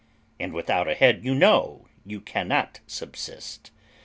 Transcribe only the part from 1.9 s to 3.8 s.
you cannot subsist.